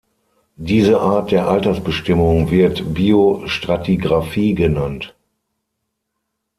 [0.57, 5.15] Diese Art der Altersbestimmung wird Biostratigraphie genannt.